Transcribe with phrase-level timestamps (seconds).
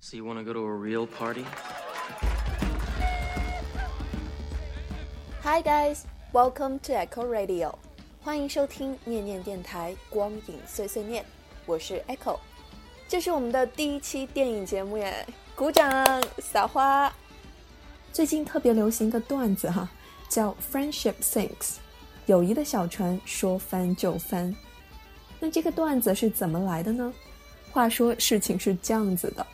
[0.00, 1.44] So you want to go to a real party?
[5.42, 7.74] Hi guys, welcome to Echo Radio，
[8.22, 11.24] 欢迎收听念念电台光影碎碎念，
[11.66, 12.38] 我是 Echo，
[13.08, 15.26] 这是我们的第一期电影节目耶，
[15.56, 15.90] 鼓掌
[16.38, 17.12] 撒花。
[18.12, 19.88] 最近特别流行一个段子哈，
[20.28, 21.78] 叫 Friendship sinks，
[22.26, 24.54] 友谊的小船说翻就翻。
[25.40, 27.12] 那这个段子是怎么来的呢？
[27.72, 29.44] 话说事情是这样子的。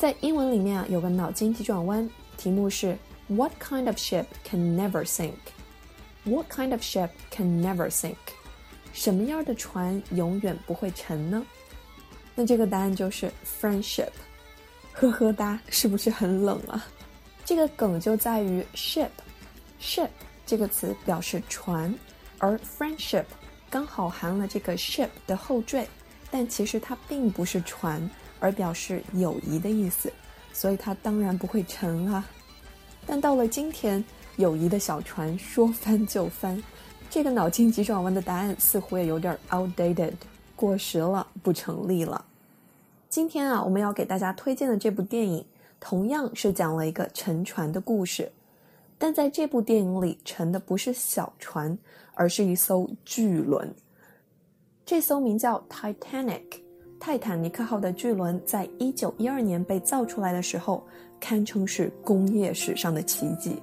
[0.00, 2.96] 在英文里面啊，有个脑筋急转弯，题目是
[3.28, 5.34] What kind of ship can never sink?
[6.24, 8.16] What kind of ship can never sink?
[8.94, 11.44] 什么样的船永远不会沉呢？
[12.34, 14.08] 那这个答案就是 friendship。
[14.94, 16.86] 呵呵哒，是不是很冷啊？
[17.44, 20.08] 这个梗就在于 ship，ship
[20.46, 21.94] 这个词表示船，
[22.38, 23.26] 而 friendship
[23.68, 25.86] 刚好含了这个 ship 的后缀，
[26.30, 28.10] 但其实它并不是船。
[28.40, 30.12] 而表示友谊的意思，
[30.52, 32.26] 所以它当然不会沉啊。
[33.06, 34.04] 但到了今天，
[34.36, 36.60] 友谊的小船说翻就翻，
[37.08, 40.14] 这个脑筋急转弯的答案似乎也有点 outdated，
[40.56, 42.24] 过时了，不成立了。
[43.08, 45.44] 今天啊，我们要给大家推荐的这部电影，
[45.78, 48.30] 同样是讲了一个沉船的故事，
[48.98, 51.76] 但在这部电影里，沉的不是小船，
[52.14, 53.74] 而是一艘巨轮。
[54.86, 56.69] 这艘名叫 Titanic。
[57.00, 60.84] 泰坦尼克号的巨轮在一九一二年被造出来的时候，
[61.18, 63.60] 堪称是工业史上的奇迹。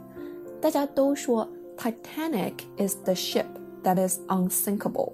[0.60, 3.46] 大家都说 Titanic is the ship
[3.84, 5.12] that is unsinkable。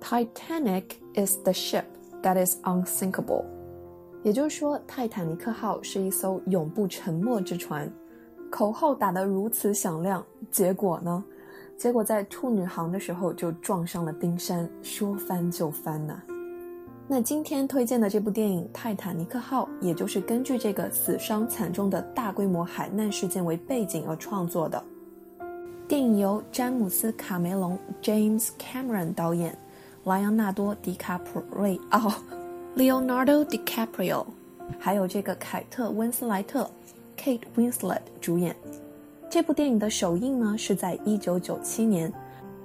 [0.00, 1.84] Titanic is the ship
[2.22, 3.44] that is unsinkable。
[4.24, 7.88] 也就是说，泰坦尼克号是一艘永不沉没之船。
[8.50, 11.22] 口号打得如此响亮，结果呢？
[11.76, 16.20] 结果在处女航的时候就撞上了冰山，说翻就翻呐。
[17.10, 24.84] 那今天推荐的这部电影《泰坦尼克号》，也就是根据这个死伤惨重的大规模海难事件为背景而创作的。
[25.88, 29.56] 电影由詹姆斯·卡梅隆 （James Cameron） 导演，
[30.04, 32.12] 莱昂纳多·迪卡普瑞奥
[32.76, 34.26] （Leonardo DiCaprio），
[34.78, 36.70] 还有这个凯特·温斯莱特
[37.16, 38.54] （Kate Winslet） 主演。
[39.30, 42.12] 这部电影的首映呢是在1997年，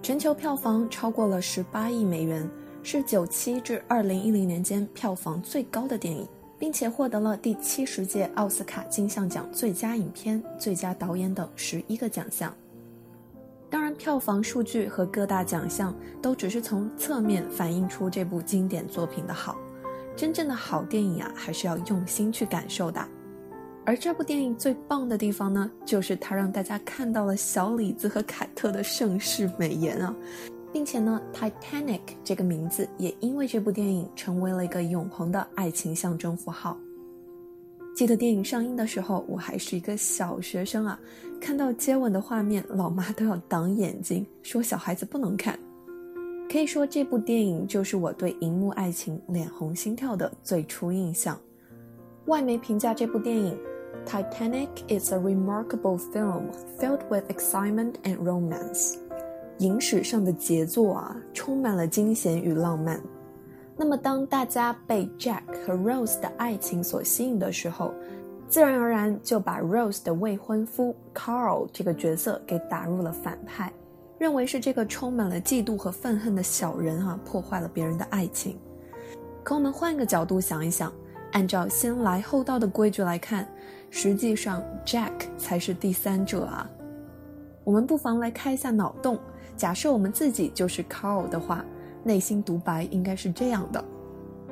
[0.02, 2.46] 全球票房超过了18亿美元。
[2.84, 6.28] 是九七至二零一零年间票房最高的电影，
[6.60, 12.54] 并且获得了第七十届奥斯卡金像奖最佳影片、最佳导演等十一个奖项。
[13.70, 19.58] 当然，票房数据和各大奖项都只是从侧面反映出这部经典作品的好。
[20.16, 23.04] 真正的好电影啊，还是要用心去感受的。
[23.86, 30.14] 而这部电影最棒的地方呢，就是它让大家看到了小李子和凯特的盛世美颜啊。
[30.74, 36.76] 并且呢，Titanic 这个名字也因为这部电影成为了一个永恒的爱情象征符号。
[37.96, 41.00] 记得电影上映的时候，我还是一个小学生啊，
[41.40, 45.58] 看到接吻的画面，老妈都要挡眼睛，说小孩子不能看。
[46.52, 51.40] 可以说，这部电影就是我对荧幕爱情脸红心跳的最初印象。
[52.26, 53.56] 外媒评价这部电影
[54.08, 56.46] ：Titanic is a remarkable film
[56.80, 58.96] filled with excitement and romance。
[59.64, 63.00] 影史上的杰作啊，充满了惊险与浪漫。
[63.78, 67.94] 那么，当大家被 Jack 和 Rose 的爱情所吸引的时候，
[68.50, 73.72] 自然而然就把 Rose 的未婚夫 Carl 这个角色给打入了反派，
[74.18, 78.60] 认为是这个充满了嫉妒和愤恨的小人啊，破坏了别人的爱情。
[79.46, 80.92] 可我们换个角度想一想，
[81.32, 83.48] 按照先来后到的规矩来看，
[83.90, 86.70] 实际上 Jack 才是第三者啊。
[87.64, 89.18] 我们不妨来开一下脑洞。
[89.56, 91.64] 假设我们自己就是 Carl 的话，
[92.04, 93.84] 内心独白应该是这样的：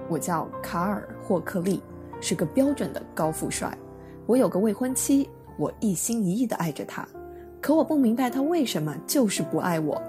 [0.08, 1.82] 我叫卡尔·霍克利，
[2.20, 3.76] 是个标准的高富帅。
[4.26, 7.06] 我有个未婚妻，我一心一意地爱着她，
[7.60, 10.02] 可我不明白她为什么就是不爱我。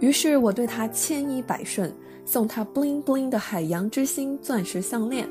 [0.00, 1.94] 于是我对他千依百顺，
[2.24, 5.28] 送他 bling bling 的海洋之心钻石项链。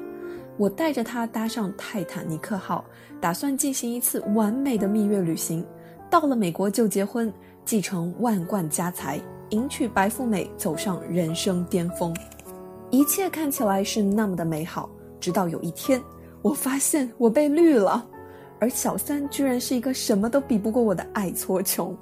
[0.57, 2.85] 我带着他搭上泰坦尼克号，
[3.19, 5.65] 打算进行一次完美的蜜月旅行。
[6.09, 7.31] 到了美国就结婚。
[7.69, 12.11] 继承万贯家财，迎娶白富美，走上人生巅峰，
[12.89, 14.89] 一切看起来是那么的美好。
[15.19, 16.01] 直到有一天，
[16.41, 18.03] 我发现我被绿了，
[18.59, 21.95] 而小三居然是一个什么都比不过我的爱搓穷。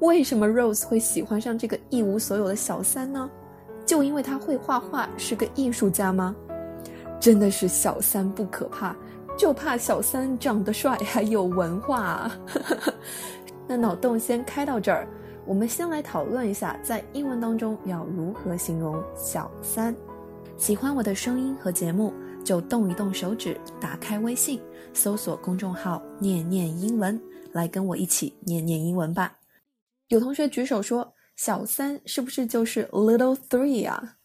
[0.00, 3.30] 为什么 Rose 会喜欢上这个一无所有的小三呢？
[3.86, 6.34] 就因为他会画画，是个艺术家吗？
[7.20, 8.96] 真的是小三不可怕，
[9.38, 12.28] 就怕小三长得帅还有文化。
[13.66, 15.06] 那脑洞先开到这儿，
[15.46, 19.94] 我们先来讨论一下，在英文当中要如何形容小三。
[20.56, 22.12] 喜欢我的声音和节目，
[22.44, 24.60] 就动一动手指，打开微信，
[24.92, 27.20] 搜索公众号“念念英文”，
[27.52, 29.36] 来跟我一起念念英文吧。
[30.08, 34.16] 有同学举手说：“小三是不是就是 little three 啊？”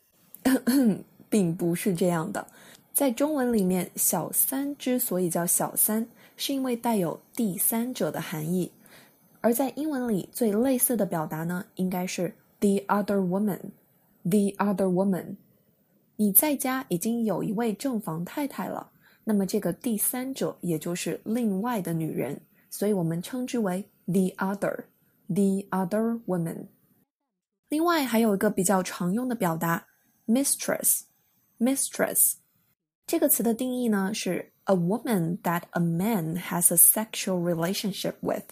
[1.30, 2.46] 并不是这样的，
[2.94, 6.06] 在中文里面，小三之所以叫小三，
[6.36, 8.72] 是因为带有第三者的含义。
[9.47, 15.35] 而在英文里最类似的表达呢，应该是 the other woman，the other woman。
[16.17, 18.93] 你在家已经有一位正房太太了，
[19.25, 22.41] 那么这个第三者也就是另外的女人，
[22.71, 26.67] 所以我们称之为 the other，the other woman。
[27.69, 29.85] 另外还有一个比较常用的表达
[30.27, 32.35] mistress，mistress
[33.07, 38.45] 这个词的定义呢是 a woman that a man has a sexual relationship with。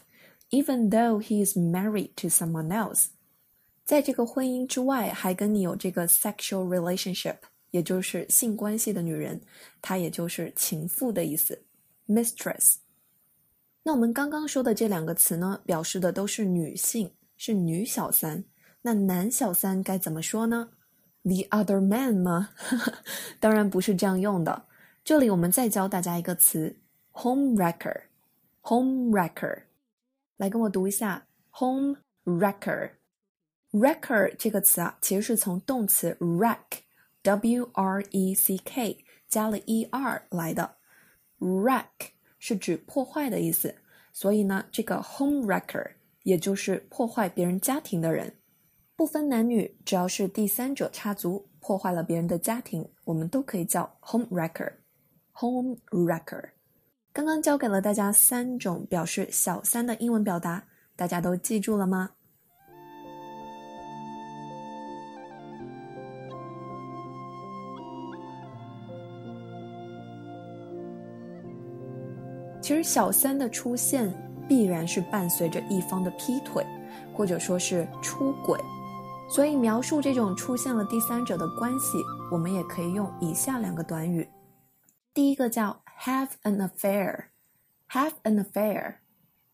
[0.49, 3.07] Even though he is married to someone else，
[3.83, 7.37] 在这个婚姻之外还跟你有这个 sexual relationship，
[7.71, 9.41] 也就是性关系的女人，
[9.81, 11.63] 她也就是情妇的意思
[12.07, 12.75] ，mistress。
[13.83, 18.43] 那我们刚刚说的这两个词呢，表示的都是女性，是女小三。
[18.81, 20.69] 那男小三该怎么说呢
[21.21, 22.49] ？The other man 吗？
[23.39, 24.65] 当然不是这样用的。
[25.03, 26.75] 这里我们再教大家一个词
[27.11, 28.03] ，home wrecker。
[28.61, 29.64] home wrecker。
[30.37, 32.91] 来跟我读一下 home wrecker。
[33.71, 40.77] wrecker 这个词啊，其实是从动词 wreck，w r e c k 加了 e r 来的。
[41.39, 43.75] wreck 是指破坏的意思，
[44.13, 45.93] 所以呢，这个 home wrecker
[46.23, 48.37] 也就是破坏别人家庭的人，
[48.95, 54.73] 不分男女，只要是第三者插足，破坏了别人的家庭，我们都可以叫 home wrecker。
[55.33, 56.54] home wrecker。
[57.15, 60.61] 刚刚教给了大家三种表示小三的英文表达，
[60.97, 62.09] 大家都记住了吗？
[72.61, 74.13] 其实小三的出现
[74.45, 76.65] 必然是伴随着一方的劈腿，
[77.13, 78.59] 或者说是出轨，
[79.29, 81.97] 所以描述这种出现了第三者的关系，
[82.29, 84.27] 我们也可以用以下两个短语。
[85.13, 85.84] 第一个叫。
[86.00, 87.24] have an affair,
[87.88, 88.96] have an affair，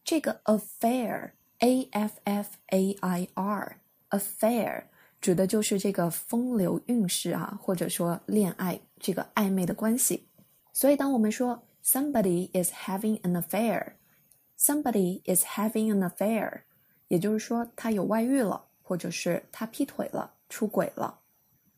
[0.04, 3.80] 这个 affair a f f a i r
[4.10, 4.84] affair
[5.20, 10.28] 指的就是这个风流韵事啊，或者说恋爱这个暧昧的关系。
[10.72, 16.62] 所以当我们说 somebody is having an affair，somebody is having an affair，
[17.08, 21.20] 也就是说他有外遇了，或者是他劈腿了、出轨了。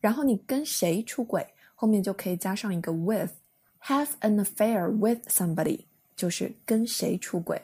[0.00, 3.30] 然后你跟谁出轨，后面就可以加上一个 with。
[3.87, 7.61] Have an affair with somebody 就是跟谁出轨。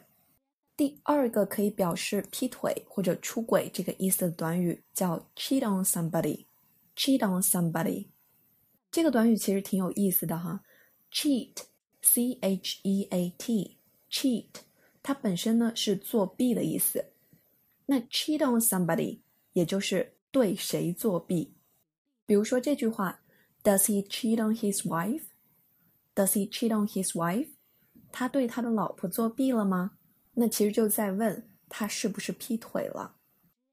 [0.75, 6.43] 第二个可以表示劈腿或者出轨这个意思的短语叫 cheat on somebody。
[6.93, 8.07] cheat on somebody
[8.91, 10.61] 这个短语其实挺有意思的哈。
[11.09, 14.49] cheat，c h e a t，cheat
[15.01, 17.13] 它本身呢是作弊的意思。
[17.85, 19.19] 那 cheat on somebody
[19.53, 21.53] 也就是对谁作弊。
[22.25, 23.21] 比如说这句话
[23.63, 25.28] ，Does he cheat on his wife？
[26.19, 27.47] Does he cheat on his wife？
[28.11, 29.91] 他对他的老婆作弊了吗？
[30.33, 33.15] 那其实就在问他是不是劈腿了。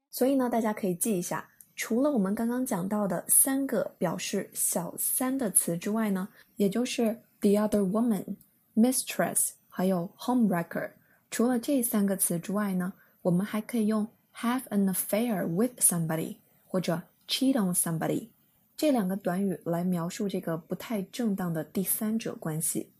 [0.09, 8.23] 所以呢，大家可以记一下，除了我们刚刚讲到的三个表示小三的词之外呢，也就是 the other woman、
[8.73, 10.91] mistress，还有 homewrecker。
[11.29, 18.29] 除了这三个词之外呢，我们还可以用 have an affair with somebody 或者 cheat on somebody。
[18.77, 22.93] 这两个短语来描述这个不太正当的第三者关系。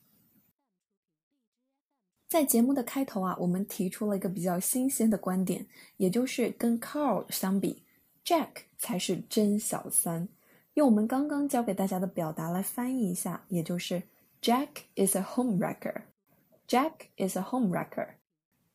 [2.27, 5.67] 在节目的开头啊，我们提出了一个比较新鲜的观点，
[5.98, 7.84] 也就是跟 Carl 相比
[8.25, 10.27] ，Jack 才是真小三。
[10.74, 14.01] 用我们刚刚教给大家的表达来翻译一下，也就是
[14.41, 16.01] Jack is a home wrecker。
[16.67, 18.15] Jack is a home wrecker。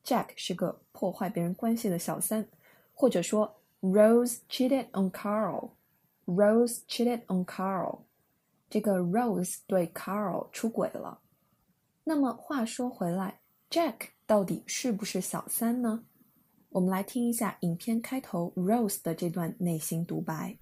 [0.05, 2.49] Jack 是个破坏别人关系的小三，
[2.95, 5.73] 或者说 Rose cheated on Carl。
[6.35, 8.01] Rose cheated on Carl，
[8.71, 11.21] 这个 Rose 对 Carl 出轨了。
[12.05, 16.05] 那么话说回来，Jack 到底是不是小三呢？
[16.71, 20.57] 我们来听一下影片开头 Rose 的这段内心独白。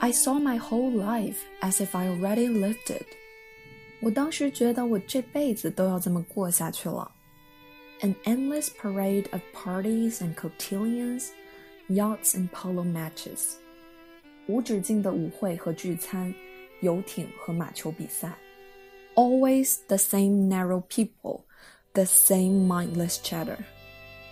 [0.00, 3.06] I saw my whole life as if I already lived it。
[4.00, 7.10] 我当时觉得我这辈子都要这么过下去了。
[8.01, 11.31] an endless parade of parties and cotillions,
[11.89, 13.55] yachts and polo matches，
[14.47, 16.33] 无止境的舞会和聚餐，
[16.81, 18.37] 游艇和马球比赛。
[19.15, 21.41] Always the same narrow people,
[21.93, 23.57] the same mindless chatter。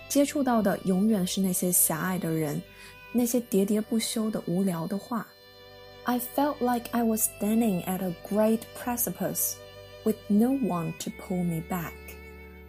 [0.08, 2.60] 接触到的永远是那些狭隘的人，
[3.12, 5.26] 那些喋喋不休的无聊的话。
[6.04, 9.54] I felt like I was standing at a great precipice,
[10.04, 11.92] with no one to pull me back,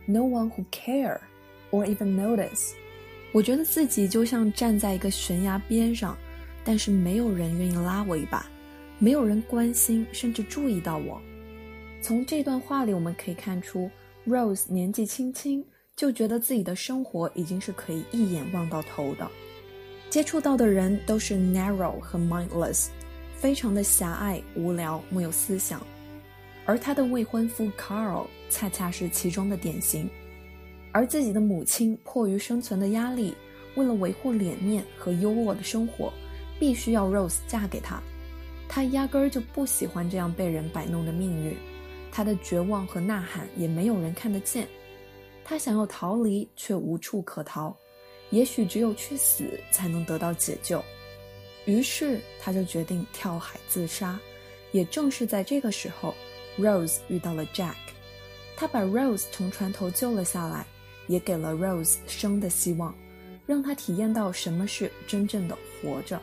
[0.08, 1.20] No one who care
[1.70, 2.72] or even notice.
[3.32, 6.16] 我觉得自己就像站在一个悬崖边上，
[6.64, 8.46] 但是没有人愿意拉我一把，
[8.98, 11.20] 没有人关心甚至注意到我。
[12.00, 13.90] 从这段话里，我们可以看出
[14.26, 19.30] ，Rose 年纪轻轻就觉得自己的生活已经是可以一眼望到头的，
[20.08, 22.86] 接触到的人都是 narrow 和 mindless。
[23.34, 25.80] 非常的狭隘、无聊、没有思想，
[26.68, 30.06] 而他的未婚夫 Carl 恰恰是其中的典型。
[30.92, 33.34] 而自己的母亲迫于生存的压力，
[33.74, 36.12] 为了维护脸面和优渥的生活，
[36.60, 38.02] 必须要 Rose 嫁给他。
[38.68, 41.56] 他压根儿就不喜欢这样被人摆弄的命运，
[42.12, 44.68] 他的绝望和呐喊也没有人看得见。
[45.42, 47.74] 他想要逃离，却无处可逃，
[48.28, 50.84] 也许只有去死才能得到解救。
[51.64, 54.20] 于是他就决定跳海自杀。
[54.70, 56.14] 也正是在这个时候
[56.58, 57.76] ，Rose 遇到了 Jack，
[58.56, 60.66] 他把 Rose 从船头救了下来，
[61.06, 62.94] 也给了 Rose 生的希望，
[63.46, 66.20] 让他体验到什么是真正的活着。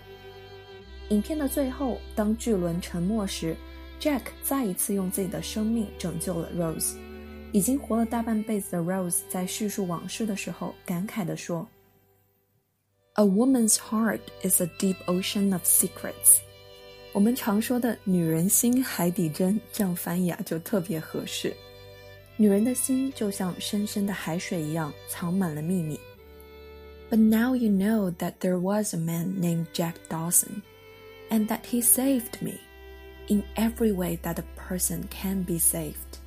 [1.09, 3.55] 影片的最后，当巨轮沉没时
[3.99, 6.95] ，Jack 再一次用自己的生命拯救了 Rose。
[7.51, 11.65] 已经活了大半辈子的 Rose 在叙述往事的时候感慨地说。
[13.13, 16.41] A woman's heart is a deep ocean of secrets。
[17.15, 21.55] 我们常说的“女人心海底针”这样翻译啊，就特别合适。
[22.35, 25.97] 女人的心就像深深的海水一样，藏满了秘密。
[27.09, 30.61] But now you know that there was a man named Jack Dawson,
[31.29, 32.59] and that he saved me
[33.29, 36.19] in every way that a person can be saved。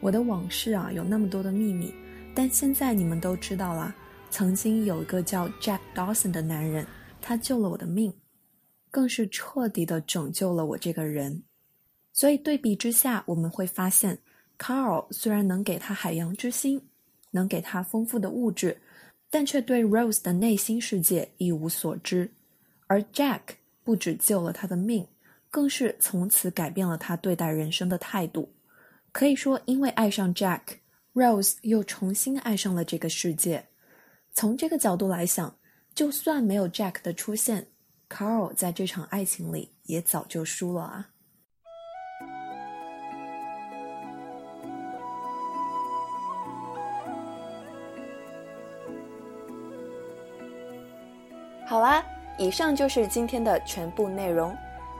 [0.00, 1.92] 我的往事啊，有那么多的秘密，
[2.34, 3.94] 但现在你们都知道了。
[4.30, 6.86] 曾经有一个叫 Jack Dawson 的男人，
[7.20, 8.10] 他救了我的命，
[8.90, 11.42] 更是彻底的拯救了我这个人。
[12.12, 14.18] 所以对比之下，我们会发现
[14.58, 16.82] ，Carl 虽然能给他海洋之心，
[17.30, 18.76] 能给他丰富的物质，
[19.30, 22.30] 但却对 Rose 的内心世界一无所知。
[22.88, 23.40] 而 Jack
[23.84, 25.06] 不止救了他的命，
[25.50, 28.52] 更是从此改变了他对待人生的态度。
[29.12, 33.64] 可以说，因为爱上 Jack，Rose 又重新爱上了这个世界。
[34.32, 35.56] 从这个角度来想，
[35.94, 37.66] 就算没有 Jack 的出现
[38.10, 41.08] ，Carl 在这场爱情里也早就输了啊。
[51.66, 52.04] 好啦，
[52.36, 54.52] 以上就是今天的全部内容。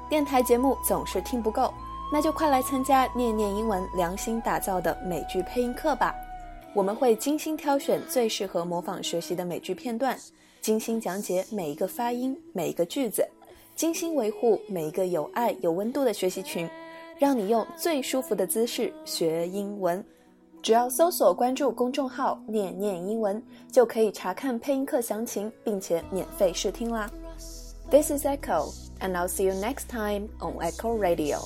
[0.08, 1.74] 电台节目总是听不够，
[2.12, 6.14] 那就快来参加念念英文良心打造的美剧配音课吧。
[6.72, 10.16] 我们会精心挑选最适合模仿学习的美剧片段，
[10.60, 13.26] 精心讲解每一个发音、每一个句子，
[13.74, 16.68] 精心维护每一个有爱、有温度的学习群，
[17.18, 20.04] 让你用最舒服的姿势学英文。
[20.62, 27.10] 只要搜索关注公众号“念念英文”，就可以查看配音课详情，并且免费试听啦。
[27.90, 31.40] This is Echo, and I'll see you next time on Echo Radio.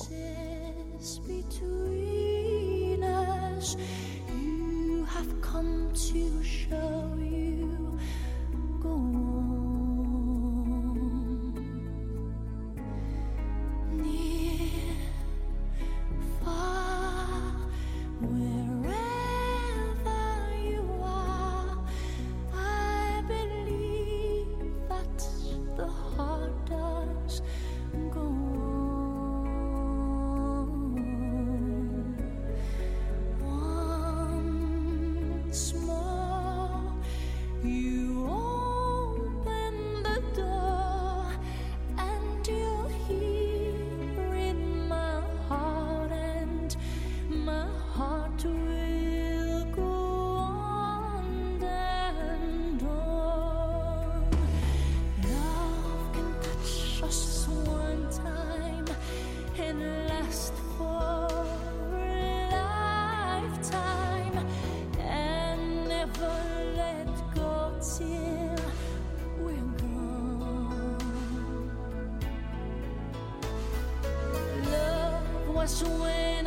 [5.95, 7.84] to show you
[8.85, 9.34] 过我。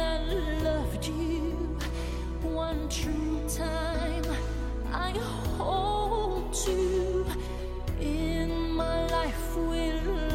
[0.01, 0.19] I
[0.63, 1.79] loved you.
[2.43, 4.25] One true time
[4.93, 5.11] I
[5.57, 7.25] hold you
[8.01, 10.28] in my life will